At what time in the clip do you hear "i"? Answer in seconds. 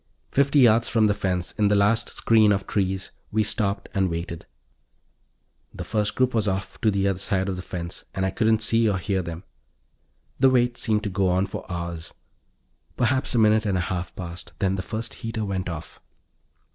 8.25-8.31